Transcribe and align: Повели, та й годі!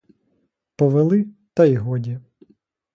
Повели, 0.77 1.27
та 1.53 1.65
й 1.65 1.75
годі! 1.75 2.19